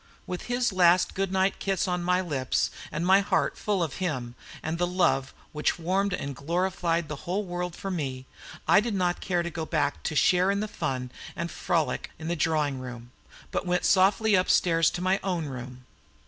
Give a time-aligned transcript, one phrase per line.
[0.25, 4.33] With his last good night kiss on my lips and my heart full of him
[4.63, 8.25] and the love which warmed and glorified the whole world for me,
[8.67, 12.29] I did not care to go back to share in the fun and frolic in
[12.29, 13.11] the drawing room,
[13.51, 15.85] but went softly upstairs to my own room.